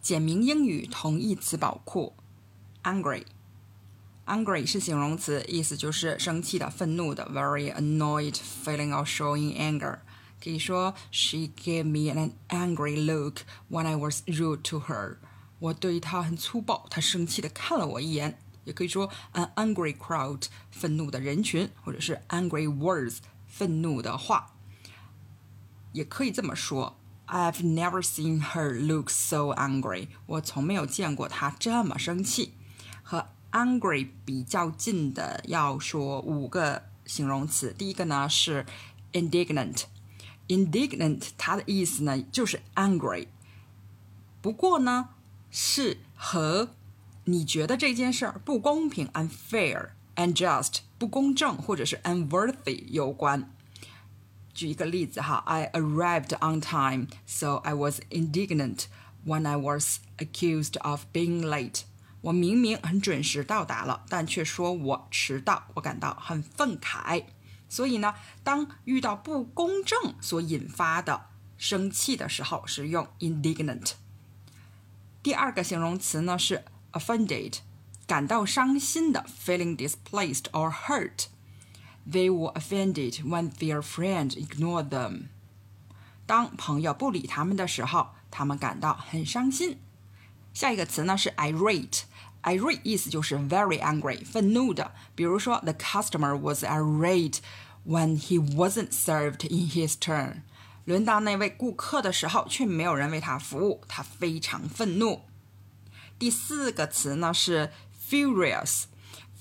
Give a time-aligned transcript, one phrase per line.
[0.00, 2.14] 简明英语同义词宝库
[2.84, 3.24] ，angry。
[4.26, 8.34] angry 是形容词，意思就是生气的、愤怒的，very annoyed
[8.64, 9.98] feeling of showing anger。
[10.42, 13.40] 可以说，She gave me an angry look
[13.70, 15.16] when I was rude to her。
[15.58, 18.38] 我对她很粗暴，她生气的看了我一眼。
[18.64, 24.54] 也可以说，an angry crowd，愤怒的人群，或者是 angry words，愤怒的话。
[25.92, 26.98] 也可以这么说
[27.28, 30.08] ，I've never seen her look so angry。
[30.26, 32.54] 我从没有见过她这么生气。
[33.02, 37.74] 和 angry 比较近的，要说五个形容词。
[37.76, 38.66] 第一个呢是
[39.12, 39.84] indignant。
[40.48, 43.28] indignant 它的意思呢就是 angry，
[44.42, 45.10] 不过呢
[45.50, 46.70] 是和
[47.24, 53.50] 你觉得这件事儿不公平 unfair、unjust 不公正或者是 unworthy 有关。
[54.57, 58.85] 举一个例子哈，I arrived on time, so I was indignant
[59.25, 61.81] when I was accused of being late.
[62.21, 67.25] 我明明很准时到达了，但却说我迟到，我感到很愤慨。
[67.67, 71.25] 所以呢，当遇到不公正所引发的
[71.57, 73.93] 生气的时候，是用 indignant。
[75.23, 77.55] 第二个形容词呢是 offended，
[78.05, 81.25] 感到伤心的，feeling displaced or hurt。
[82.09, 85.27] They were offended when their friend ignored them。
[86.25, 89.79] 当朋友不理他们的时候，他们感到很伤心。
[90.53, 94.93] 下一个词呢是 irate。irate 意思就是 very angry，愤怒的。
[95.15, 97.37] 比如说，the customer was irate
[97.85, 100.41] when he wasn't served in his turn。
[100.83, 105.21] 轮到那位顾客的时候，却没有人为他服务，他非常愤怒。
[106.19, 107.71] 第四个词呢是
[108.09, 108.83] furious。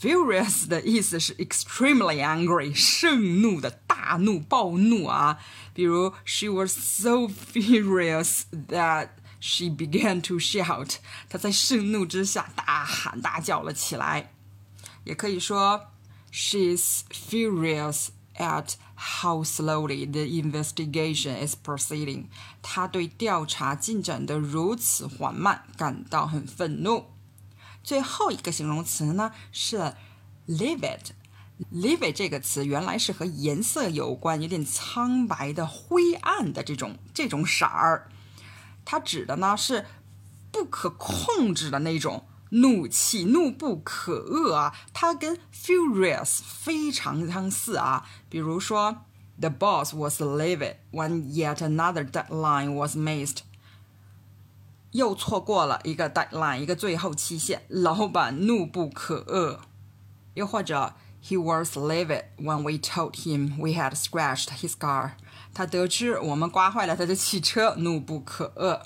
[0.00, 5.38] Furious 的意思是 extremely angry，盛怒的大怒、暴怒啊。
[5.72, 10.96] 比如，She was so furious that she began to shout。
[11.28, 14.32] 她在盛怒之下大喊大叫了起来。
[15.04, 15.86] 也可以说，
[16.32, 18.74] She's furious at
[19.20, 22.24] how slowly the investigation is proceeding。
[22.60, 27.06] 她对调查进展的如此缓慢感到很愤怒。
[27.87, 29.93] 最后一个形容词呢是
[30.45, 30.99] livid。
[31.71, 38.11] livid 这个词原来是和颜色有关，有点苍白的、灰暗的这种这种色儿。
[38.83, 39.85] 它指的呢是
[40.51, 44.75] 不可控制的那种怒气，怒不可遏啊。
[44.91, 48.05] 它跟 furious 非常相似啊。
[48.27, 49.05] 比如说
[49.39, 53.37] ，The boss was livid when yet another deadline was missed。
[54.97, 59.59] 又错过了一个 deadline，一个最后期限，老板怒不可遏。
[60.33, 65.11] 又或者，He was livid when we told him we had scratched his car。
[65.53, 68.81] 他得知我们刮坏了他的汽车，怒不可遏。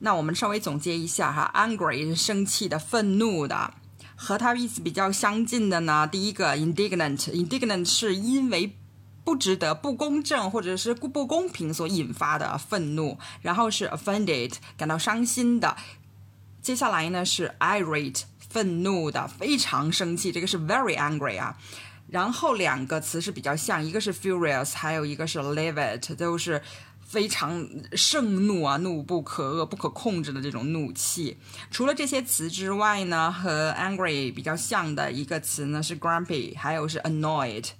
[0.00, 3.72] 那我们稍微总结一下哈，angry 是生气的、愤怒的，
[4.14, 6.06] 和它意思比较相近的呢。
[6.06, 8.76] 第一个 indignant，indignant 是因为
[9.26, 15.76] 不值得、不公正或者是不公平所引发的愤怒，然后是 offended 感到伤心的，
[16.62, 21.58] 接下来呢是 irate 愤怒的，非常生气，这个是 very angry 啊。
[22.08, 26.62] 然后两个词是比较像，一个是 furious，还有一个是 livid，都是
[27.04, 31.36] 非常盛怒啊，怒不可遏、不可控制的这种怒气。
[31.72, 37.70] 除了这些词之外呢，和 angry 比较像的一个词呢是 grumpy，还有是 annoyed。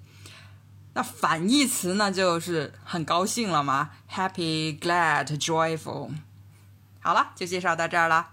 [0.97, 6.11] 那反义词呢，就是很高兴了嘛？Happy, glad, joyful。
[7.01, 8.29] 好了，就介绍到这儿了。